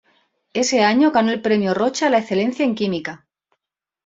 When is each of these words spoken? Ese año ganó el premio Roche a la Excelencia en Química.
Ese 0.53 0.81
año 0.83 1.11
ganó 1.11 1.29
el 1.31 1.43
premio 1.43 1.75
Roche 1.75 2.07
a 2.07 2.09
la 2.09 2.17
Excelencia 2.17 2.65
en 2.65 2.73
Química. 2.73 3.27